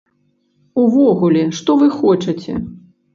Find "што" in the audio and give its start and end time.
1.57-1.75